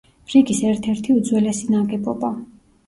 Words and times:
რიგის 0.31 0.61
ერთ-ერთი 0.71 1.15
უძველესი 1.21 1.71
ნაგებობა. 1.77 2.35